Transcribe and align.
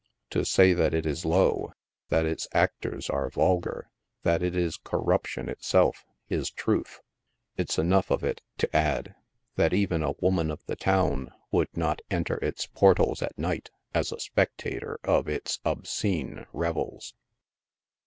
To 0.31 0.43
say 0.43 0.73
that 0.73 0.95
it 0.95 1.05
is 1.05 1.25
low, 1.25 1.73
that 2.09 2.25
its 2.25 2.47
actors 2.53 3.07
are 3.07 3.29
vulgar, 3.29 3.91
that 4.23 4.41
it 4.41 4.55
is 4.55 4.77
corruption 4.77 5.47
itself, 5.47 6.07
is 6.27 6.49
truth. 6.49 7.01
It's 7.55 7.77
enough 7.77 8.09
of 8.09 8.23
it 8.23 8.41
to 8.57 8.75
add, 8.75 9.13
that 9.57 9.75
even 9.75 10.01
a 10.01 10.13
woman 10.19 10.49
of 10.49 10.65
the 10.65 10.75
town 10.75 11.29
would 11.51 11.69
not 11.77 12.01
enter 12.09 12.37
its 12.43 12.65
portals 12.65 13.21
at 13.21 13.37
night 13.37 13.69
as 13.93 14.11
a 14.11 14.19
spectator 14.19 14.99
of 15.03 15.27
its 15.29 15.59
obsence 15.65 16.47
revels. 16.51 17.13